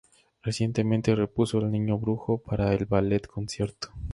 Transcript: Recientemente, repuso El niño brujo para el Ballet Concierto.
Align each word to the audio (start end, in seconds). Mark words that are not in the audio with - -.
Recientemente, 0.41 1.13
repuso 1.15 1.59
El 1.59 1.69
niño 1.69 1.95
brujo 1.99 2.39
para 2.39 2.73
el 2.73 2.85
Ballet 2.87 3.27
Concierto. 3.27 3.93